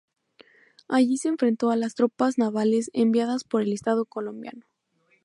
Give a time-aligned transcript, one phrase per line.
[0.87, 4.65] Allí se enfrentó a las tropas navales enviadas por el Estado colombiano.